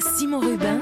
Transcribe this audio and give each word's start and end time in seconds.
Simon 0.00 0.40
Rubin. 0.40 0.80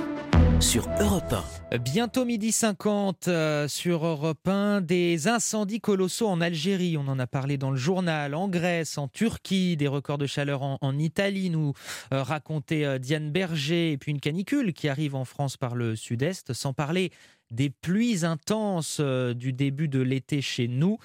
Sur 0.61 0.89
Europe 1.01 1.33
1. 1.73 1.79
Bientôt 1.79 2.25
midi 2.25 2.53
50 2.53 3.29
euh, 3.29 3.69
sur 3.69 4.07
Europe 4.07 4.47
1, 4.47 4.81
des 4.81 5.29
incendies 5.29 5.81
colossaux 5.81 6.29
en 6.29 6.41
Algérie, 6.41 6.97
on 6.97 7.09
en 7.09 7.19
a 7.19 7.27
parlé 7.27 7.59
dans 7.59 7.71
le 7.71 7.77
journal, 7.77 8.35
en 8.35 8.49
Grèce, 8.49 8.97
en 8.97 9.09
Turquie, 9.09 9.77
des 9.77 9.89
records 9.89 10.19
de 10.19 10.27
chaleur 10.27 10.63
en, 10.63 10.99
Italie, 10.99 11.51
nous 11.51 11.75
euh, 12.15 12.23
racontait 12.23 12.85
euh, 12.85 12.99
Diane 12.99 13.31
Berger, 13.31 13.93
et 13.93 13.99
puis 13.99 14.13
une 14.13 14.21
canicule 14.21 14.73
qui 14.73 14.89
arrive 14.89 15.15
en 15.15 15.25
France 15.25 15.57
par 15.57 15.75
le 15.75 15.97
sud-est, 15.97 16.53
sans 16.53 16.73
parler 16.73 17.11
des 17.51 17.71
pluies 17.71 18.25
intenses 18.25 18.99
euh, 19.01 19.35
du 19.35 19.53
début 19.53 19.89
de 19.89 20.01
l'été 20.01 20.41
chez 20.43 20.69
nous. 20.69 20.99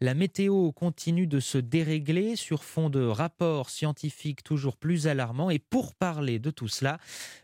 La 0.00 0.14
météo 0.14 0.72
continue 0.72 1.26
de 1.26 1.40
se 1.40 1.58
dérégler 1.58 2.36
sur 2.36 2.64
fond 2.64 2.90
de 2.90 3.04
rapports 3.04 3.70
scientifiques 3.70 4.42
toujours 4.42 4.76
plus 4.76 5.06
alarmants. 5.06 5.50
Et 5.50 5.58
pour 5.58 5.94
parler 5.94 6.38
de 6.38 6.50
tout 6.50 6.68
cela, 6.68 6.98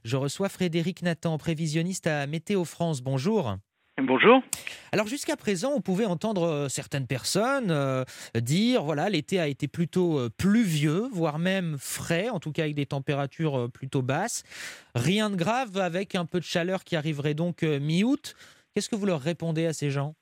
je 0.04 0.16
reçois 0.16 0.48
Frédéric 0.48 1.02
Nathan, 1.02 1.38
prévisionniste 1.38 2.06
à 2.06 2.26
Météo 2.26 2.64
France. 2.64 3.00
Bonjour. 3.00 3.56
Bonjour. 4.00 4.42
Alors 4.90 5.06
jusqu'à 5.06 5.36
présent, 5.36 5.72
on 5.76 5.82
pouvait 5.82 6.06
entendre 6.06 6.44
euh, 6.44 6.68
certaines 6.68 7.06
personnes 7.06 7.70
euh, 7.70 8.04
dire 8.34 8.82
voilà 8.82 9.10
l'été 9.10 9.38
a 9.38 9.48
été 9.48 9.68
plutôt 9.68 10.18
euh, 10.18 10.28
pluvieux, 10.30 11.08
voire 11.12 11.38
même 11.38 11.76
frais, 11.78 12.30
en 12.30 12.40
tout 12.40 12.52
cas 12.52 12.62
avec 12.62 12.74
des 12.74 12.86
températures 12.86 13.68
plutôt 13.72 14.00
basses. 14.00 14.44
Rien 14.94 15.28
de 15.28 15.36
grave 15.36 15.76
avec 15.76 16.14
un 16.14 16.24
peu 16.24 16.40
de 16.40 16.44
chaleur 16.44 16.84
qui 16.84 16.96
arriverait 16.96 17.34
donc 17.34 17.62
mi-août. 17.62 18.34
Qu'est-ce 18.74 18.88
que 18.88 18.96
vous 18.96 19.06
leur 19.06 19.20
répondez 19.20 19.66
à 19.66 19.74
ces 19.74 19.90
gens? 19.90 20.14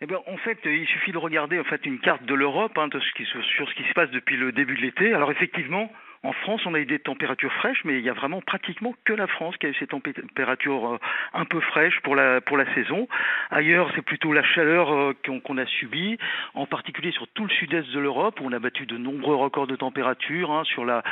Eh 0.00 0.06
bien, 0.06 0.18
en 0.26 0.36
fait, 0.36 0.58
il 0.64 0.86
suffit 0.86 1.10
de 1.10 1.18
regarder 1.18 1.58
en 1.58 1.64
fait 1.64 1.84
une 1.84 1.98
carte 1.98 2.22
de 2.24 2.34
l'Europe 2.34 2.76
hein, 2.76 2.88
sur 2.92 3.68
ce 3.68 3.74
qui 3.74 3.88
se 3.88 3.92
passe 3.94 4.10
depuis 4.10 4.36
le 4.36 4.52
début 4.52 4.76
de 4.76 4.82
l'été. 4.82 5.12
Alors 5.14 5.32
effectivement, 5.32 5.90
en 6.24 6.32
France, 6.32 6.60
on 6.66 6.74
a 6.74 6.80
eu 6.80 6.84
des 6.84 6.98
températures 6.98 7.52
fraîches, 7.52 7.84
mais 7.84 7.98
il 7.98 8.04
y 8.04 8.10
a 8.10 8.12
vraiment 8.12 8.40
pratiquement 8.40 8.94
que 9.04 9.12
la 9.12 9.28
France 9.28 9.56
qui 9.56 9.66
a 9.66 9.68
eu 9.68 9.74
ces 9.74 9.86
températures 9.86 10.94
euh, 10.94 10.98
un 11.32 11.44
peu 11.44 11.60
fraîches 11.60 12.00
pour 12.00 12.16
la, 12.16 12.40
pour 12.40 12.56
la 12.56 12.72
saison. 12.74 13.06
Ailleurs, 13.50 13.90
c'est 13.94 14.02
plutôt 14.02 14.32
la 14.32 14.42
chaleur 14.42 14.92
euh, 14.92 15.12
qu'on 15.44 15.58
a 15.58 15.66
subie, 15.66 16.18
en 16.54 16.66
particulier 16.66 17.12
sur 17.12 17.28
tout 17.28 17.44
le 17.44 17.50
sud-est 17.50 17.90
de 17.92 18.00
l'Europe, 18.00 18.40
où 18.40 18.46
on 18.46 18.52
a 18.52 18.58
battu 18.58 18.84
de 18.84 18.98
nombreux 18.98 19.36
records 19.36 19.68
de 19.68 19.76
température, 19.76 20.50
hein, 20.50 20.64
sur 20.64 20.84
la, 20.84 21.02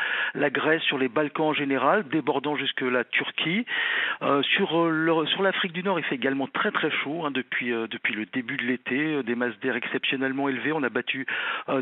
Grèce, 0.50 0.83
sur 0.83 0.98
les 0.98 1.09
Balkans 1.09 1.47
en 1.47 1.55
général, 1.55 2.09
débordant 2.09 2.56
jusque 2.56 2.81
la 2.81 3.05
Turquie. 3.05 3.64
Euh, 4.22 4.42
sur 4.42 4.66
sur 5.28 5.42
l'Afrique 5.42 5.72
du 5.72 5.83
Nord, 5.84 6.00
il 6.00 6.05
fait 6.05 6.16
également 6.16 6.48
très 6.48 6.72
très 6.72 6.91
chaud 6.91 7.25
hein, 7.25 7.31
depuis, 7.31 7.70
depuis 7.70 8.14
le 8.14 8.27
début 8.27 8.56
de 8.56 8.64
l'été, 8.64 9.22
des 9.22 9.34
masses 9.34 9.59
d'air 9.61 9.77
exceptionnellement 9.77 10.48
élevées. 10.48 10.72
On 10.72 10.83
a 10.83 10.88
battu 10.88 11.27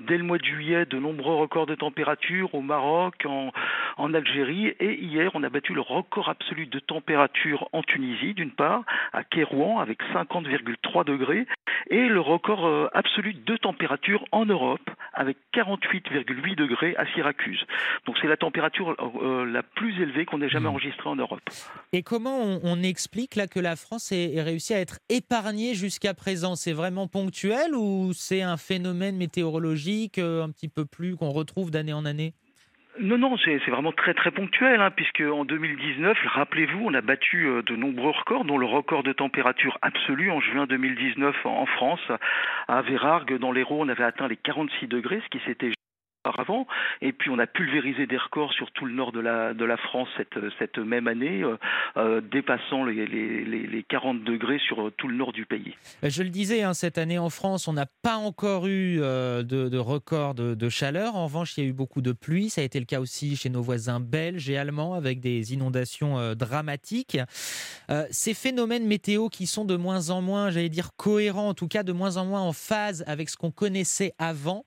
dès 0.02 0.18
le 0.18 0.24
mois 0.24 0.38
de 0.38 0.44
juillet 0.44 0.84
de 0.86 0.98
nombreux 0.98 1.34
records 1.34 1.66
de 1.66 1.74
température 1.74 2.54
au 2.54 2.60
Maroc, 2.60 3.13
en, 3.26 4.14
Algérie. 4.14 4.74
Et 4.80 5.02
hier, 5.02 5.30
on 5.34 5.42
a 5.42 5.48
battu 5.48 5.74
le 5.74 5.80
record 5.80 6.28
absolu 6.28 6.66
de 6.66 6.78
température 6.78 7.68
en 7.72 7.82
Tunisie, 7.82 8.34
d'une 8.34 8.50
part, 8.50 8.84
à 9.12 9.24
Kérouan, 9.24 9.80
avec 9.80 9.98
50,3 10.12 11.04
degrés, 11.04 11.46
et 11.90 12.06
le 12.06 12.20
record 12.20 12.66
euh, 12.66 12.88
absolu 12.92 13.34
de 13.34 13.56
température 13.56 14.24
en 14.32 14.46
Europe, 14.46 14.88
avec 15.12 15.36
48,8 15.54 16.56
degrés 16.56 16.94
à 16.96 17.06
Syracuse. 17.12 17.64
Donc 18.06 18.16
c'est 18.20 18.28
la 18.28 18.36
température 18.36 18.94
euh, 19.22 19.44
la 19.44 19.62
plus 19.62 20.00
élevée 20.00 20.24
qu'on 20.24 20.40
ait 20.42 20.48
jamais 20.48 20.68
hmm. 20.68 20.72
enregistrée 20.72 21.08
en 21.08 21.16
Europe. 21.16 21.42
Et 21.92 22.02
comment 22.02 22.58
on, 22.62 22.82
explique 22.82 23.36
là 23.36 23.46
que 23.46 23.60
la 23.60 23.76
France 23.76 24.12
ait, 24.12 24.42
réussi 24.42 24.74
à 24.74 24.80
être 24.80 24.98
épargnée 25.08 25.74
jusqu'à 25.74 26.12
présent? 26.12 26.54
C'est 26.54 26.72
vraiment 26.72 27.08
ponctuel 27.08 27.74
ou 27.74 28.12
c'est 28.12 28.42
un 28.42 28.56
phénomène 28.56 29.16
météorologique 29.16 30.18
euh, 30.18 30.42
un 30.42 30.50
petit 30.50 30.68
peu 30.68 30.84
plus 30.84 31.16
qu'on 31.16 31.30
retrouve 31.30 31.70
d'année 31.70 31.92
en 31.92 32.04
année? 32.04 32.34
Non, 33.00 33.18
non, 33.18 33.36
c'est 33.38 33.58
vraiment 33.70 33.92
très 33.92 34.14
très 34.14 34.30
ponctuel, 34.30 34.80
hein, 34.80 34.90
puisque 34.90 35.20
en 35.20 35.44
2019, 35.44 36.16
rappelez-vous, 36.26 36.84
on 36.84 36.94
a 36.94 37.00
battu 37.00 37.46
euh, 37.46 37.62
de 37.62 37.74
nombreux 37.74 38.10
records, 38.10 38.44
dont 38.44 38.56
le 38.56 38.66
record 38.66 39.02
de 39.02 39.12
température 39.12 39.78
absolue 39.82 40.30
en 40.30 40.40
juin 40.40 40.66
2019 40.66 41.34
en 41.44 41.66
France, 41.66 42.00
à 42.68 42.82
Vérargues, 42.82 43.38
dans 43.38 43.50
l'Hérault, 43.50 43.80
on 43.80 43.88
avait 43.88 44.04
atteint 44.04 44.28
les 44.28 44.36
46 44.36 44.86
degrés, 44.86 45.20
ce 45.24 45.28
qui 45.36 45.44
s'était 45.44 45.72
auparavant. 46.24 46.66
Et 47.02 47.12
puis 47.12 47.30
on 47.30 47.38
a 47.38 47.46
pulvérisé 47.46 48.06
des 48.06 48.16
records 48.16 48.52
sur 48.52 48.70
tout 48.72 48.86
le 48.86 48.94
nord 48.94 49.12
de 49.12 49.20
la, 49.20 49.54
de 49.54 49.64
la 49.64 49.76
France 49.76 50.08
cette, 50.16 50.38
cette 50.58 50.78
même 50.78 51.06
année, 51.06 51.42
euh, 51.42 51.56
euh, 51.96 52.20
dépassant 52.20 52.84
les, 52.84 53.06
les, 53.06 53.44
les, 53.44 53.82
40 53.82 54.24
degrés 54.24 54.58
sur 54.58 54.90
tout 54.96 55.08
le 55.08 55.16
nord 55.16 55.32
du 55.32 55.44
pays. 55.44 55.74
Je 56.02 56.22
le 56.22 56.30
disais, 56.30 56.62
hein, 56.62 56.74
cette 56.74 56.98
année 56.98 57.18
en 57.18 57.28
France, 57.28 57.68
on 57.68 57.74
n'a 57.74 57.86
pas 58.02 58.16
encore 58.16 58.66
eu 58.66 59.00
euh, 59.00 59.42
de, 59.42 59.68
de 59.68 59.78
record 59.78 60.34
de, 60.34 60.68
chaleur. 60.68 61.14
En 61.14 61.26
revanche, 61.26 61.56
il 61.56 61.64
y 61.64 61.66
a 61.66 61.70
eu 61.70 61.74
beaucoup 61.74 62.00
de 62.00 62.12
pluie. 62.12 62.48
Ça 62.48 62.62
a 62.62 62.64
été 62.64 62.80
le 62.80 62.86
cas 62.86 63.00
aussi 63.00 63.36
chez 63.36 63.50
nos 63.50 63.60
voisins 63.60 64.00
belges 64.00 64.48
et 64.48 64.56
allemands 64.56 64.94
avec 64.94 65.20
des 65.20 65.52
inondations 65.52 66.34
dramatiques. 66.34 67.18
ces 68.10 68.34
phénomènes 68.34 68.86
météo 68.86 69.28
qui 69.28 69.46
sont 69.46 69.64
de 69.64 69.76
moins 69.76 70.10
en 70.10 70.22
moins, 70.22 70.50
j'allais 70.50 70.70
dire, 70.70 70.90
cohérents, 70.96 71.48
en 71.48 71.54
tout 71.54 71.68
cas 71.68 71.82
de 71.82 71.92
moins 71.92 72.16
en 72.16 72.24
moins 72.24 72.40
en 72.40 72.52
phase 72.52 73.04
avec 73.06 73.28
ce 73.28 73.36
qu'on 73.36 73.50
connaissait 73.50 74.14
avant. 74.18 74.64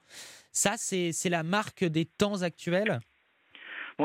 Ça, 0.59 0.73
c'est 0.75 1.29
la 1.29 1.44
marque 1.44 1.84
des 1.84 2.06
temps 2.06 2.41
actuels 2.41 3.00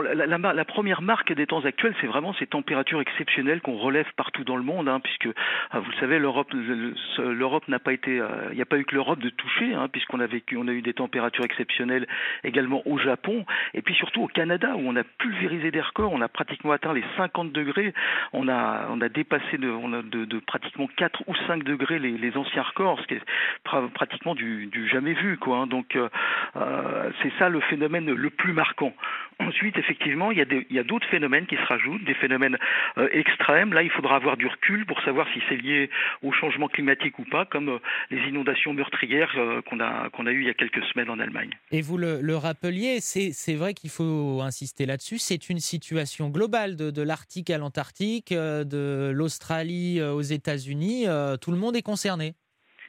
la, 0.01 0.65
première 0.65 1.03
marque 1.03 1.35
des 1.35 1.47
temps 1.47 1.65
actuels, 1.65 1.95
c'est 2.01 2.07
vraiment 2.07 2.33
ces 2.35 2.47
températures 2.47 3.01
exceptionnelles 3.01 3.61
qu'on 3.61 3.77
relève 3.77 4.07
partout 4.17 4.43
dans 4.43 4.57
le 4.57 4.63
monde, 4.63 4.89
hein, 4.89 5.01
puisque 5.01 5.29
ah, 5.71 5.81
vous 5.81 5.93
savez, 6.01 6.19
l'Europe, 6.19 7.69
n'a 7.69 7.79
pas 7.79 7.93
été, 7.93 8.19
euh, 8.19 8.49
il 8.51 8.57
n'y 8.57 8.63
a 8.63 8.67
pas 8.67 8.79
eu 8.79 8.85
que 8.85 8.95
l'Europe 8.95 9.19
de 9.19 9.29
toucher, 9.29 9.75
hein, 9.75 9.89
puisqu'on 9.93 10.21
a 10.21 10.27
vécu, 10.27 10.57
on 10.57 10.67
a 10.67 10.73
eu 10.73 10.81
des 10.81 10.95
températures 10.95 11.45
exceptionnelles 11.45 12.07
également 12.43 12.83
au 12.87 12.97
Japon, 12.97 13.45
et 13.75 13.83
puis 13.83 13.95
surtout 13.95 14.23
au 14.23 14.29
Canada, 14.29 14.75
où 14.77 14.81
on 14.83 14.97
a 14.97 15.05
pulvérisé 15.05 15.71
des 15.71 15.81
records, 15.83 16.13
on 16.13 16.23
a 16.23 16.29
pratiquement 16.29 16.73
atteint 16.73 16.95
les 16.95 17.05
50 17.19 17.53
degrés, 17.53 17.93
on 18.33 18.49
a, 18.49 18.87
on 18.89 19.01
a 19.03 19.09
dépassé 19.11 19.59
de, 19.59 20.39
pratiquement 20.47 20.89
4 20.97 21.23
ou 21.27 21.35
5 21.47 21.65
degrés 21.65 21.99
les, 21.99 22.37
anciens 22.37 22.63
records, 22.63 22.99
ce 23.03 23.07
qui 23.09 23.15
est 23.15 23.91
pratiquement 23.95 24.35
du, 24.35 24.71
jamais 24.91 25.13
vu, 25.13 25.37
quoi. 25.37 25.59
Hein. 25.59 25.67
donc 25.67 25.97
euh, 25.97 26.09
euh, 26.57 27.11
c'est 27.23 27.33
ça 27.39 27.51
le 27.51 27.61
phénomène 27.61 28.11
le 28.11 28.31
plus 28.31 28.55
marquant. 28.55 28.95
Ensuite, 29.39 29.77
effectivement, 29.83 30.31
il 30.31 30.39
y 30.71 30.79
a 30.79 30.83
d'autres 30.85 31.09
phénomènes 31.09 31.47
qui 31.47 31.57
se 31.57 31.65
rajoutent, 31.65 32.05
des 32.05 32.15
phénomènes 32.15 32.57
euh, 32.99 33.09
extrêmes. 33.13 33.73
Là, 33.73 33.83
il 33.83 33.91
faudra 33.91 34.17
avoir 34.17 34.37
du 34.37 34.47
recul 34.47 34.87
pour 34.87 35.01
savoir 35.03 35.27
si 35.33 35.41
c'est 35.49 35.57
lié 35.57 35.91
au 36.23 36.33
changement 36.33 36.69
climatique 36.69 37.19
ou 37.19 37.25
pas, 37.25 37.45
comme 37.45 37.69
euh, 37.69 37.79
les 38.11 38.21
inondations 38.29 38.73
meurtrières 38.73 39.33
euh, 39.37 39.61
qu'on 39.63 39.81
a, 39.81 40.09
qu'on 40.11 40.27
a 40.27 40.31
eues 40.31 40.43
il 40.43 40.47
y 40.47 40.51
a 40.51 40.55
quelques 40.55 40.85
semaines 40.85 41.11
en 41.11 41.19
Allemagne. 41.19 41.51
Et 41.71 41.83
vous 41.83 41.99
le, 41.99 42.37
rappeliez, 42.37 43.01
c'est 43.01 43.55
vrai 43.55 43.75
qu'il 43.75 43.91
faut 43.91 44.41
insister 44.43 44.87
là-dessus, 44.87 45.19
c'est 45.19 45.51
une 45.51 45.59
situation 45.59 46.29
globale 46.31 46.77
de, 46.77 46.91
de 46.91 47.03
l'Arctique 47.03 47.51
à 47.51 47.59
l'Antarctique, 47.59 48.33
de 48.33 49.13
l'Australie 49.15 50.01
aux 50.03 50.23
États-Unis, 50.23 51.07
tout 51.41 51.51
le 51.51 51.59
monde 51.59 51.77
est 51.77 51.83
concerné 51.83 52.35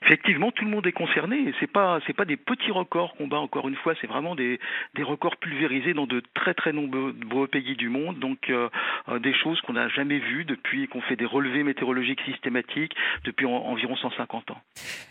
effectivement, 0.06 0.52
tout 0.52 0.66
le 0.66 0.72
monde 0.72 0.86
est 0.88 0.94
concerné. 0.94 1.38
Et 1.38 1.54
c'est 1.60 1.72
pas 1.72 2.00
c'est 2.06 2.14
pas 2.14 2.26
des 2.26 2.38
petits 2.38 2.72
records 2.72 3.16
qu'on 3.16 3.28
bat 3.28 3.40
encore 3.40 3.68
une 3.68 3.76
fois. 3.76 3.94
C'est 4.02 4.08
vraiment 4.08 4.36
des, 4.36 4.60
des 4.96 5.04
records 5.04 5.38
pulvérisés 5.38 5.94
dans 5.94 6.08
de 6.08 6.22
très 6.34 6.54
très 6.54 6.74
nombreux 6.74 7.48
pays 7.48 7.76
du 7.76 7.90
monde. 7.90 8.20
Donc 8.20 8.50
euh, 8.50 8.70
euh, 9.10 9.20
des 9.20 9.34
choses 9.34 9.60
qu'on 9.62 9.74
n'a 9.74 9.88
jamais 9.90 10.20
vues 10.20 10.46
depuis 10.46 10.88
qu'on 10.88 11.02
fait 11.02 11.16
des 11.16 11.26
relevés 11.26 11.64
météorologiques 11.64 12.22
systématiques 12.26 12.94
depuis 13.24 13.46
environ 13.46 13.96
150 13.96 14.52
ans. 14.52 14.62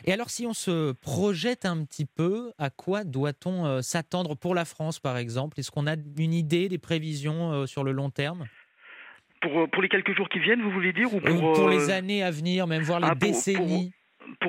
Et 0.04 0.12
alors, 0.12 0.30
si 0.30 0.46
on 0.46 0.54
se 0.54 0.92
projette 0.92 1.64
un 1.64 1.84
petit 1.84 2.06
peu, 2.06 2.52
à 2.58 2.70
quoi 2.70 3.04
doit-on 3.04 3.66
euh, 3.66 3.80
s'attendre 3.80 4.36
pour 4.36 4.54
la 4.54 4.64
France, 4.64 4.98
par 4.98 5.16
exemple? 5.16 5.58
Est-ce 5.58 5.70
qu'on 5.70 5.86
a 5.86 5.94
une 6.18 6.34
idée 6.34 6.68
des 6.68 6.78
prévisions 6.78 7.66
sur 7.66 7.84
le 7.84 7.92
long 7.92 8.10
terme? 8.10 8.44
Pour, 9.40 9.68
pour 9.70 9.82
les 9.82 9.88
quelques 9.88 10.14
jours 10.16 10.28
qui 10.28 10.38
viennent, 10.38 10.62
vous 10.62 10.70
voulez 10.70 10.92
dire 10.92 11.12
ou 11.12 11.20
pour, 11.20 11.52
pour 11.52 11.68
les 11.68 11.90
années 11.90 12.22
à 12.22 12.30
venir, 12.30 12.66
même 12.66 12.82
voir 12.82 13.00
les 13.00 13.08
ah, 13.10 13.14
décennies 13.14 13.90
pour 13.90 14.01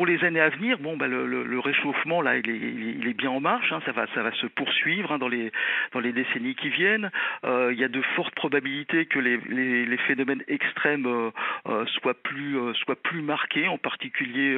les 0.06 0.23
années 0.23 0.39
à 0.39 0.50
venir, 0.50 0.78
bon, 0.79 0.97
bah, 0.97 1.07
le, 1.07 1.59
réchauffement 1.59 2.22
là, 2.22 2.38
il 2.38 2.50
est, 2.50 2.57
il 3.00 3.07
est, 3.07 3.13
bien 3.13 3.29
en 3.29 3.39
marche. 3.39 3.72
Hein, 3.72 3.79
ça 3.85 3.91
va, 3.91 4.06
ça 4.13 4.22
va 4.22 4.31
se 4.34 4.47
poursuivre 4.47 5.11
hein, 5.11 5.17
dans 5.17 5.28
les 5.28 5.51
dans 5.94 6.00
les 6.00 6.11
décennies 6.11 6.56
qui 6.56 6.69
viennent. 6.69 7.09
Euh, 7.45 7.72
il 7.72 7.79
y 7.79 7.83
a 7.83 7.88
de 7.88 8.01
fortes 8.16 8.35
probabilités 8.35 9.06
que 9.06 9.19
les, 9.19 9.97
phénomènes 10.07 10.44
extrêmes 10.48 11.06
euh, 11.06 11.31
euh 11.68 11.86
soient 11.86 12.13
plus 12.13 12.57
soient 12.75 12.95
plus 12.95 13.21
marqués, 13.21 13.68
en 13.68 13.77
particulier 13.77 14.57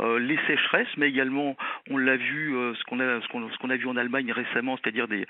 les 0.00 0.38
sécheresses, 0.46 0.96
mais 0.96 1.08
également, 1.08 1.56
on 1.90 1.96
l'a 1.96 2.16
vu, 2.16 2.54
ce 2.74 2.84
qu'on 2.84 3.00
a 3.00 3.20
ce 3.20 3.58
qu'on 3.58 3.70
a 3.70 3.76
vu 3.76 3.86
en 3.86 3.96
Allemagne 3.96 4.30
récemment, 4.32 4.76
c'est-à-dire 4.76 5.08
des 5.08 5.26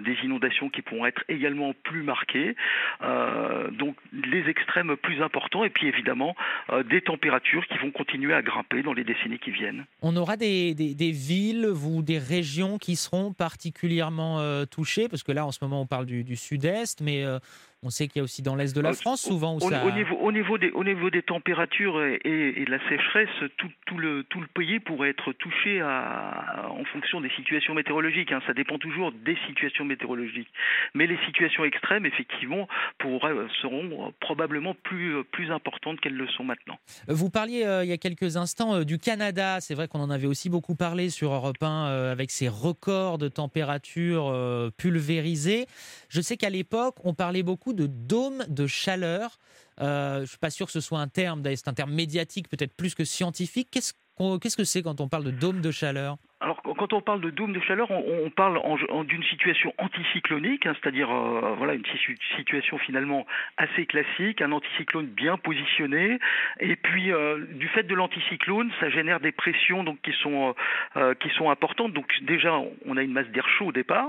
des 0.00 0.16
inondations 0.22 0.68
qui 0.68 0.82
pourront 0.82 1.06
être 1.06 1.24
également 1.28 1.72
plus 1.84 2.02
marquées. 2.02 2.54
donc 3.72 3.96
les 4.12 4.48
extrêmes 4.48 4.96
plus 4.96 5.22
importants, 5.22 5.64
et 5.64 5.70
puis 5.70 5.88
évidemment 5.88 6.36
des 6.84 7.00
températures 7.00 7.66
qui 7.66 7.78
vont 7.78 7.90
continuer 7.90 8.34
à 8.34 8.42
grimper 8.42 8.77
dans 8.82 8.92
les 8.92 9.04
décennies 9.04 9.38
qui 9.38 9.50
viennent. 9.50 9.86
On 10.02 10.16
aura 10.16 10.36
des, 10.36 10.74
villes 10.98 11.66
ou 11.66 12.02
des 12.02 12.18
régions 12.18 12.78
qui 12.78 12.96
seront 12.96 13.32
particulièrement 13.32 14.40
euh, 14.40 14.64
touchées, 14.64 15.08
parce 15.08 15.22
que 15.22 15.32
là, 15.32 15.46
en 15.46 15.52
ce 15.52 15.58
moment, 15.62 15.80
on 15.82 15.86
parle 15.86 16.06
du, 16.06 16.36
sud-est, 16.36 17.00
mais 17.00 17.24
euh, 17.24 17.38
On 17.82 17.90
sait 17.90 18.08
qu'il 18.08 18.18
y 18.18 18.20
a 18.20 18.24
aussi 18.24 18.42
dans 18.42 18.56
l'est 18.56 18.74
de 18.74 18.80
la 18.80 18.92
France 18.92 19.22
souvent 19.22 19.54
où 19.54 19.58
au, 19.58 19.70
ça... 19.70 19.84
au, 19.84 19.90
niveau, 19.90 20.16
au, 20.16 20.32
niveau 20.32 20.58
des, 20.58 20.70
au 20.70 20.84
niveau 20.84 21.10
des 21.10 21.22
températures 21.22 22.02
et, 22.02 22.20
et, 22.24 22.64
de 22.64 22.70
la 22.70 22.80
sécheresse, 22.88 23.50
tout, 23.56 23.70
tout, 23.86 23.98
le, 23.98 24.24
tout 24.24 24.40
le 24.40 24.46
pays 24.48 24.80
pourrait 24.80 25.10
être 25.10 25.32
touché 25.32 25.80
à, 25.80 26.68
en 26.70 26.84
fonction 26.86 27.20
des 27.20 27.30
situations 27.30 27.74
météorologiques. 27.74 28.32
Hein. 28.32 28.40
Ça 28.46 28.54
dépend 28.54 28.78
toujours 28.78 29.12
des 29.12 29.36
situations 29.46 29.84
météorologiques. 29.84 30.48
Mais 30.94 31.06
les 31.06 31.18
situations 31.26 31.64
extrêmes, 31.64 32.06
effectivement, 32.06 32.68
pourraient, 32.98 33.34
seront 33.62 34.12
probablement 34.20 34.74
plus, 34.74 35.24
plus 35.32 35.50
importantes 35.50 36.00
qu'elles 36.00 36.16
le 36.16 36.28
sont 36.28 36.44
maintenant. 36.44 36.78
Vous 37.06 37.30
parliez 37.30 37.64
euh, 37.64 37.84
il 37.84 37.90
y 37.90 37.92
a 37.92 37.98
quelques 37.98 38.36
instants 38.36 38.74
euh, 38.74 38.84
du 38.84 38.98
Canada. 38.98 39.60
C'est 39.60 39.74
vrai 39.74 39.88
qu'on 39.88 40.00
en 40.00 40.10
avait 40.10 40.26
aussi 40.26 40.48
beaucoup 40.48 40.74
parlé 40.74 41.10
sur 41.10 41.32
Europe 41.32 41.62
1 41.62 41.86
euh, 41.86 42.12
avec 42.12 42.30
ses 42.30 42.48
records 42.48 43.18
de 43.18 43.28
température 43.28 44.28
euh, 44.28 44.70
pulvérisés. 44.76 45.66
Je 46.08 46.20
sais 46.20 46.36
qu'à 46.36 46.50
l'époque, 46.50 46.96
on 47.04 47.14
parlait 47.14 47.42
beaucoup 47.42 47.67
de 47.72 47.86
dôme 47.86 48.44
de 48.48 48.66
chaleur. 48.66 49.38
Euh, 49.80 50.16
je 50.16 50.20
ne 50.22 50.26
suis 50.26 50.38
pas 50.38 50.50
sûr 50.50 50.66
que 50.66 50.72
ce 50.72 50.80
soit 50.80 51.00
un 51.00 51.08
terme, 51.08 51.42
c'est 51.44 51.68
un 51.68 51.74
terme 51.74 51.92
médiatique 51.92 52.48
peut-être 52.48 52.74
plus 52.74 52.94
que 52.94 53.04
scientifique. 53.04 53.68
Qu'est-ce 53.70 53.92
Qu'est-ce 54.40 54.56
que 54.56 54.64
c'est 54.64 54.82
quand 54.82 55.00
on 55.00 55.08
parle 55.08 55.24
de 55.24 55.30
dôme 55.30 55.60
de 55.60 55.70
chaleur? 55.70 56.18
Quand 56.78 56.92
on 56.92 57.00
parle 57.00 57.20
de 57.20 57.30
dôme 57.30 57.52
de 57.52 57.60
chaleur, 57.60 57.90
on, 57.90 58.30
parle 58.30 58.60
d'une 59.06 59.24
situation 59.24 59.74
anticyclonique, 59.78 60.64
hein, 60.64 60.74
c'est-à-dire 60.80 61.10
euh, 61.10 61.54
voilà 61.56 61.74
une 61.74 61.84
situation 62.36 62.78
finalement 62.78 63.26
assez 63.56 63.84
classique, 63.84 64.40
un 64.40 64.52
anticyclone 64.52 65.06
bien 65.06 65.36
positionné, 65.36 66.18
et 66.60 66.76
puis 66.76 67.12
euh, 67.12 67.44
du 67.54 67.66
fait 67.68 67.82
de 67.82 67.94
l'anticyclone, 67.94 68.70
ça 68.80 68.90
génère 68.90 69.18
des 69.18 69.32
pressions 69.32 69.82
donc 69.82 70.00
qui 70.02 70.12
sont 70.22 70.54
euh, 70.96 71.14
qui 71.14 71.28
sont 71.30 71.50
importantes. 71.50 71.92
Donc 71.92 72.06
déjà, 72.22 72.60
on 72.86 72.96
a 72.96 73.02
une 73.02 73.12
masse 73.12 73.28
d'air 73.28 73.48
chaud 73.48 73.66
au 73.66 73.72
départ, 73.72 74.08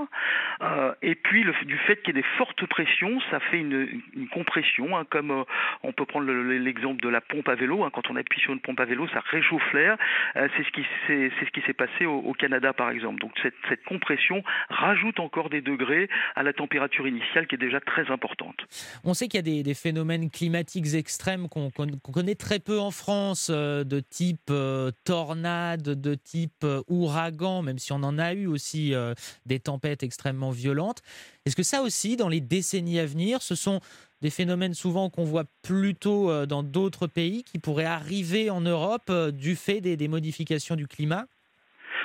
et 1.02 1.16
puis 1.16 1.44
du 1.64 1.76
fait 1.78 1.96
qu'il 2.02 2.14
y 2.14 2.18
ait 2.18 2.22
des 2.22 2.28
fortes 2.38 2.64
pressions, 2.66 3.20
ça 3.30 3.40
fait 3.40 3.58
une, 3.58 4.00
compression, 4.32 4.96
hein, 4.96 5.04
comme 5.10 5.44
on 5.82 5.92
peut 5.92 6.04
prendre 6.04 6.30
l'exemple 6.30 7.02
de 7.02 7.08
la 7.08 7.20
pompe 7.20 7.48
à 7.48 7.56
vélo. 7.56 7.82
Hein, 7.82 7.90
quand 7.92 8.10
on 8.10 8.16
appuie 8.16 8.40
sur 8.40 8.52
une 8.52 8.60
pompe 8.60 8.78
à 8.78 8.84
vélo, 8.84 9.08
ça 9.08 9.20
réchauffe 9.30 9.72
l'air. 9.72 9.96
c'est 10.36 10.64
ce 10.64 10.70
qui 10.70 10.84
ce 11.08 11.50
qui 11.50 11.60
s'est 11.62 11.72
passé 11.72 12.06
au, 12.06 12.32
Canada 12.34 12.59
par 12.76 12.90
exemple. 12.90 13.20
Donc 13.20 13.32
cette, 13.42 13.54
compression 13.86 14.42
rajoute 14.68 15.18
encore 15.18 15.50
des 15.50 15.62
degrés 15.62 16.08
à 16.36 16.42
la 16.42 16.52
température 16.52 17.08
initiale 17.08 17.46
qui 17.46 17.54
est 17.54 17.58
déjà 17.58 17.80
très 17.80 18.10
importante. 18.10 18.56
On 19.04 19.14
sait 19.14 19.26
qu'il 19.26 19.46
y 19.46 19.60
a 19.60 19.62
des, 19.62 19.74
phénomènes 19.74 20.30
climatiques 20.30 20.94
extrêmes 20.94 21.48
qu'on 21.48 21.70
qu 21.70 22.12
connaît 22.12 22.34
très 22.34 22.58
peu 22.58 22.78
en 22.78 22.90
France, 22.90 23.50
euh, 23.50 23.84
de 23.84 24.00
type 24.00 24.50
euh, 24.50 24.90
tornade, 25.04 25.82
de 25.82 26.14
type 26.14 26.64
euh, 26.64 26.82
ouragan, 26.88 27.62
même 27.62 27.78
si 27.78 27.92
on 27.92 28.02
en 28.02 28.18
a 28.18 28.34
eu 28.34 28.46
aussi 28.46 28.92
des 29.46 29.60
tempêtes 29.60 30.02
extrêmement 30.02 30.50
violentes. 30.50 31.02
Est-ce 31.46 31.56
que 31.56 31.62
ça 31.62 31.82
aussi, 31.82 32.16
dans 32.16 32.28
les 32.28 32.40
décennies 32.40 32.98
à 32.98 33.06
venir, 33.06 33.42
ce 33.42 33.54
sont 33.54 33.80
des 34.20 34.30
phénomènes 34.30 34.74
souvent 34.74 35.08
qu'on 35.08 35.24
voit 35.24 35.44
plutôt 35.62 36.46
dans 36.46 36.62
d'autres 36.62 37.06
pays 37.06 37.42
qui 37.44 37.58
pourraient 37.58 37.84
arriver 37.84 38.50
en 38.50 38.60
Europe 38.60 39.10
du 39.32 39.56
fait 39.56 39.80
des 39.80 40.08
modifications 40.08 40.76
du 40.76 40.86
climat? 40.86 41.26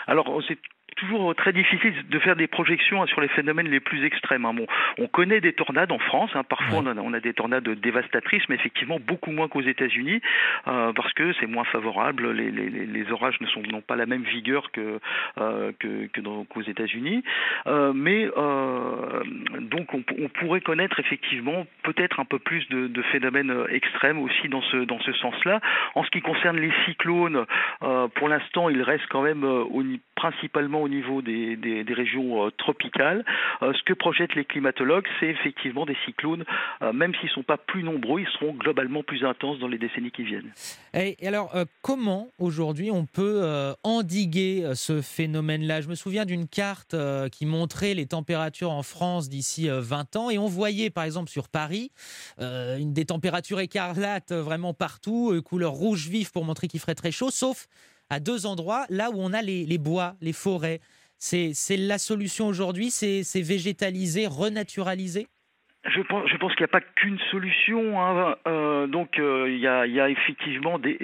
Alors, 0.08 0.42
c'est 0.48 0.60
toujours 0.96 1.36
très 1.36 1.54
difficile 1.54 1.94
de 2.10 2.20
faire 2.20 2.36
des 2.36 2.48
projections 2.48 3.06
sur 3.08 3.22
les 3.22 3.28
phénomènes 3.30 3.68
les 3.68 3.80
plus 3.80 4.04
extrêmes. 4.06 4.46
Hein. 4.46 4.54
Bon, 4.54 4.66
on 4.98 5.08
connaît 5.08 5.42
des 5.42 5.54
tornades 5.54 5.92
en 5.92 6.00
France, 6.00 6.32
hein. 6.36 6.44
parfois 6.44 6.80
ouais. 6.80 6.86
on, 6.88 6.98
a, 6.98 7.02
on, 7.02 7.14
a, 7.14 7.20
des 7.20 7.34
tornades 7.34 7.68
dévastatrices, 7.68 8.44
mais 8.50 8.56
effectivement 8.56 9.00
beaucoup 9.00 9.32
moins 9.32 9.48
qu'aux 9.48 9.62
États-Unis, 9.62 10.22
euh, 10.68 10.94
parce 10.94 11.12
que 11.14 11.34
c'est 11.40 11.48
moins 11.48 11.66
favorable, 11.66 12.32
les, 12.32 12.52
les, 12.52 12.70
les, 12.70 13.12
orages 13.12 13.40
ne 13.42 13.48
sont 13.48 13.62
n'ont 13.62 13.82
pas 13.82 13.96
la 13.96 14.06
même 14.06 14.24
vigueur 14.24 14.72
que 14.72 15.00
euh, 15.40 15.72
que, 15.80 16.08
que 16.08 16.22
qu'aux 16.22 16.62
États-Unis, 16.62 17.24
euh, 17.68 17.94
mais 17.94 18.26
donc 19.60 19.94
on, 19.94 20.04
on, 20.20 20.30
pourrait 20.30 20.62
connaître 20.62 21.00
effectivement 21.00 21.66
peut-être 21.84 22.20
un 22.20 22.26
peu 22.26 22.40
plus 22.40 22.68
de, 22.70 22.88
de, 22.88 23.02
phénomènes 23.04 23.54
extrêmes 23.70 24.20
aussi 24.20 24.50
dans 24.50 24.62
ce 24.62 24.78
dans 24.78 25.00
ce 25.00 25.14
sens-là. 25.14 25.60
En 25.96 26.04
ce 26.04 26.10
qui 26.10 26.22
concerne 26.22 26.58
les 26.58 26.72
cyclones, 26.86 27.46
pour 27.80 28.30
l'instant 28.30 28.70
ils 28.70 28.82
restent 28.82 29.08
quand 29.10 29.22
même 29.22 29.44
au, 29.44 29.84
principalement 30.16 30.82
au 30.82 30.90
niveau 30.90 31.22
des, 31.22 31.86
régions 31.90 32.46
euh, 32.46 32.52
tropicales. 32.52 33.24
Euh, 33.62 33.74
ce 33.74 33.84
que 33.84 33.94
projettent 33.94 34.36
les 34.36 34.46
climatologues, 34.46 35.06
c'est 35.20 35.28
effectivement 35.28 35.86
des 35.86 35.96
cyclones, 36.06 36.44
euh, 36.82 36.94
même 36.94 37.14
s'ils 37.16 37.30
ne 37.30 37.36
sont 37.36 37.44
pas 37.44 37.58
plus 37.58 37.84
nombreux, 37.84 38.22
ils 38.22 38.28
seront 38.40 38.54
globalement 38.54 39.04
plus 39.04 39.24
intenses 39.24 39.60
dans 39.60 39.68
les 39.68 39.78
décennies 39.78 40.12
qui 40.12 40.24
viennent. 40.24 40.52
Et, 40.94 41.16
alors, 41.26 41.54
comment 41.82 42.30
aujourd'hui 42.40 42.92
on 42.92 43.06
peut 43.06 43.44
endiguer 43.84 44.72
ce 44.76 45.02
phénomène-là? 45.02 45.82
Je 45.82 45.90
me 45.90 45.96
souviens 45.96 46.26
d'une 46.26 46.48
carte 46.48 46.96
qui 47.32 47.46
montrait 47.46 47.94
les 47.94 48.06
températures 48.06 48.72
en 48.72 48.84
France 48.84 49.30
d'ici 49.30 49.68
20 49.70 50.16
ans 50.16 50.30
et 50.30 50.38
on 50.38 50.48
voyait 50.48 50.90
par 50.90 51.04
exemple 51.04 51.30
sur 51.30 51.50
Paris 51.50 51.92
des 52.38 53.06
températures 53.06 53.60
écarlates 53.60 54.32
vraiment 54.32 54.74
partout, 54.74 55.34
couleur 55.44 55.72
rouge 55.72 56.08
vif 56.08 56.32
pour 56.32 56.46
montrer 56.46 56.68
qu'il 56.68 56.80
ferait 56.80 56.96
très 56.96 57.12
chaud, 57.12 57.30
sauf 57.30 57.68
à 58.10 58.20
deux 58.20 58.46
endroits, 58.46 58.86
là 58.90 59.10
où 59.10 59.16
on 59.18 59.34
a 59.34 59.42
les, 59.42 59.66
les 59.66 59.78
bois, 59.78 60.16
les 60.22 60.34
forêts. 60.34 60.80
C'est 61.18 61.54
la 61.78 61.98
solution 61.98 62.48
aujourd'hui, 62.48 62.92
c'est 62.92 63.24
végétaliser, 63.42 64.28
renaturaliser 64.28 65.28
je 65.88 66.02
pense, 66.38 66.56
qu'il 66.56 66.62
n'y 66.62 66.66
a 66.66 66.68
pas 66.68 66.82
qu'une 66.82 67.20
solution. 67.32 68.02
Hein. 68.02 68.36
Euh, 68.48 68.88
donc, 68.88 69.20
euh, 69.20 69.46
il, 69.50 69.60
y 69.60 69.68
a, 69.68 70.10
effectivement 70.10 70.80
des, 70.80 70.98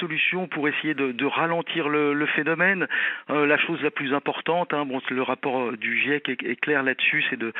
solutions 0.00 0.48
pour 0.48 0.68
essayer 0.68 0.94
de, 0.94 1.26
ralentir 1.26 1.88
le, 1.88 2.26
phénomène. 2.26 2.86
Euh, 3.30 3.46
la 3.46 3.58
chose 3.58 3.80
la 3.82 3.90
plus 3.90 4.14
importante, 4.14 4.72
hein, 4.72 4.86
le 5.10 5.22
rapport 5.22 5.72
du 5.72 6.00
GIEC 6.00 6.28
est, 6.28 6.60
clair 6.60 6.82
là-dessus, 6.82 7.24
c'est 7.28 7.38
de, 7.38 7.52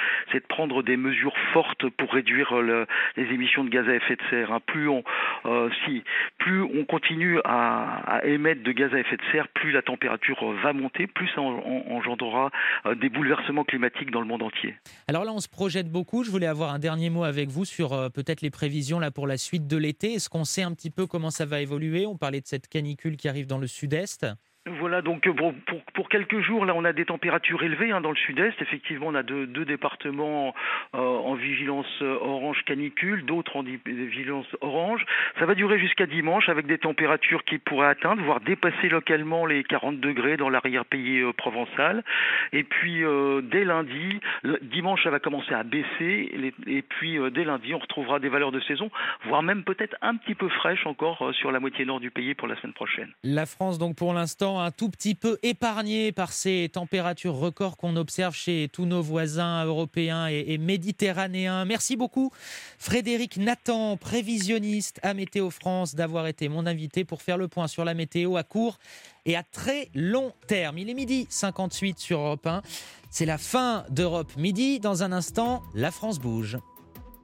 prendre 0.48 0.82
des 0.82 0.96
mesures 0.96 1.36
fortes 1.52 1.88
pour 1.90 2.12
réduire 2.12 2.54
le, 2.60 2.86
les 3.16 3.24
émissions 3.24 3.64
de 3.64 3.70
gaz 3.70 3.88
à 3.88 3.94
effet 3.94 4.16
de 4.16 4.22
serre. 4.30 4.52
Hein. 4.52 4.60
Plus 4.66 4.88
on, 4.88 6.84
continue 6.84 7.38
à, 7.44 8.20
émettre 8.24 8.62
de 8.62 8.72
gaz 8.72 8.92
à 8.94 8.98
effet 8.98 9.16
de 9.16 9.22
serre, 9.30 9.48
plus 9.48 9.72
la 9.72 9.82
température 9.82 10.44
va 10.62 10.72
monter, 10.72 11.06
plus 11.06 11.28
ça 11.34 11.40
engendrera 11.40 12.50
des 12.96 13.08
bouleversements 13.08 13.64
climatiques 13.64 14.10
dans 14.10 14.20
le 14.20 14.26
monde 14.26 14.42
entier. 14.42 14.74
Alors 15.08 15.24
là, 15.24 15.32
on 15.32 15.40
se 15.40 15.48
projette 15.48 15.90
beaucoup. 15.90 16.24
Je 16.24 16.30
voulais 16.30 16.46
avoir 16.46 16.61
un 16.70 16.78
dernier 16.78 17.10
mot 17.10 17.24
avec 17.24 17.48
vous 17.50 17.64
sur 17.64 17.92
euh, 17.92 18.08
peut-être 18.08 18.40
les 18.40 18.50
prévisions 18.50 18.98
là 18.98 19.10
pour 19.10 19.26
la 19.26 19.36
suite 19.36 19.66
de 19.66 19.76
l'été. 19.76 20.14
Est-ce 20.14 20.28
qu'on 20.28 20.44
sait 20.44 20.62
un 20.62 20.72
petit 20.72 20.90
peu 20.90 21.06
comment 21.06 21.30
ça 21.30 21.46
va 21.46 21.60
évoluer? 21.60 22.06
On 22.06 22.16
parlait 22.16 22.40
de 22.40 22.46
cette 22.46 22.68
canicule 22.68 23.16
qui 23.16 23.28
arrive 23.28 23.46
dans 23.46 23.58
le 23.58 23.66
sud-est. 23.66 24.26
Voilà, 24.66 25.02
donc 25.02 25.28
pour, 25.28 25.52
pour, 25.66 25.82
pour, 25.92 26.08
quelques 26.08 26.40
jours, 26.40 26.64
là, 26.64 26.72
on 26.76 26.84
a 26.84 26.92
des 26.92 27.04
températures 27.04 27.64
élevées 27.64 27.90
hein, 27.90 28.00
dans 28.00 28.10
le 28.10 28.16
sud-est. 28.16 28.54
Effectivement, 28.60 29.06
on 29.08 29.14
a 29.14 29.24
deux, 29.24 29.46
départements 29.64 30.54
euh, 30.94 30.98
en 30.98 31.34
vigilance 31.34 32.00
orange 32.00 32.62
canicule, 32.64 33.24
d'autres 33.24 33.56
en 33.56 33.62
vigilance 33.62 34.46
orange. 34.60 35.04
Ça 35.38 35.46
va 35.46 35.54
durer 35.54 35.80
jusqu'à 35.80 36.06
dimanche 36.06 36.48
avec 36.48 36.66
des 36.66 36.78
températures 36.78 37.44
qui 37.44 37.58
pourraient 37.58 37.88
atteindre, 37.88 38.22
voire 38.22 38.40
dépasser 38.40 38.88
localement 38.88 39.46
les 39.46 39.64
40 39.64 39.98
degrés 39.98 40.36
dans 40.36 40.48
l'arrière-pays 40.48 41.20
euh, 41.20 41.32
provençal. 41.32 42.04
Et 42.52 42.62
puis, 42.62 43.04
euh, 43.04 43.40
dès 43.42 43.64
lundi, 43.64 44.20
dimanche, 44.62 45.02
ça 45.04 45.10
va 45.10 45.18
commencer 45.18 45.54
à 45.54 45.62
baisser. 45.62 46.52
Et 46.66 46.82
puis, 46.82 47.18
euh, 47.18 47.30
dès 47.30 47.44
lundi, 47.44 47.74
on 47.74 47.78
retrouvera 47.78 48.18
des 48.18 48.28
valeurs 48.28 48.52
de 48.52 48.60
saison, 48.60 48.90
voire 49.26 49.42
même 49.42 49.64
peut-être 49.64 49.96
un 50.02 50.16
petit 50.16 50.34
peu 50.34 50.48
fraîches 50.48 50.86
encore 50.86 51.22
euh, 51.22 51.32
sur 51.32 51.52
la 51.52 51.60
moitié 51.60 51.84
nord 51.84 52.00
du 52.00 52.10
pays 52.10 52.34
pour 52.34 52.48
la 52.48 52.56
semaine 52.60 52.72
prochaine. 52.72 53.10
La 53.24 53.46
France, 53.46 53.78
donc, 53.78 53.96
pour 53.96 54.14
l'instant, 54.14 54.51
un 54.60 54.70
tout 54.70 54.88
petit 54.88 55.14
peu 55.14 55.38
épargné 55.42 56.12
par 56.12 56.32
ces 56.32 56.70
températures 56.72 57.34
records 57.34 57.76
qu'on 57.76 57.96
observe 57.96 58.34
chez 58.34 58.68
tous 58.72 58.86
nos 58.86 59.02
voisins 59.02 59.64
européens 59.64 60.28
et, 60.28 60.44
et, 60.48 60.58
méditerranéens. 60.58 61.64
Merci 61.64 61.96
beaucoup 61.96 62.30
Frédéric 62.78 63.36
Nathan, 63.36 63.96
prévisionniste 63.96 65.00
à 65.02 65.14
Météo 65.14 65.50
France, 65.50 65.94
d'avoir 65.94 66.26
été 66.26 66.48
mon 66.48 66.66
invité 66.66 67.04
pour 67.04 67.22
faire 67.22 67.38
le 67.38 67.48
point 67.48 67.68
sur 67.68 67.84
la 67.84 67.94
météo 67.94 68.36
à 68.36 68.42
court 68.42 68.78
et 69.26 69.36
à 69.36 69.42
très 69.42 69.88
long 69.94 70.32
terme. 70.46 70.78
Il 70.78 70.90
est 70.90 70.94
midi 70.94 71.26
58 71.30 71.98
sur 71.98 72.20
Europe 72.20 72.46
1. 72.46 72.62
C'est 73.10 73.26
la 73.26 73.38
fin 73.38 73.84
d'Europe 73.90 74.36
Midi. 74.36 74.80
Dans 74.80 75.02
un 75.02 75.12
instant, 75.12 75.62
la 75.74 75.90
France 75.90 76.18
bouge. 76.18 76.58